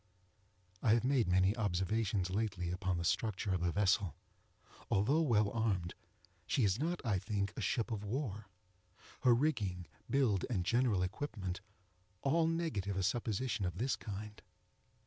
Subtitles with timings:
[0.81, 4.15] I have made many observations lately upon the structure of the vessel.
[4.89, 5.93] Although well armed,
[6.47, 8.47] she is not, I think, a ship of war.
[9.19, 11.61] Her rigging, build, and general equipment,
[12.23, 14.41] all negative a supposition of this kind.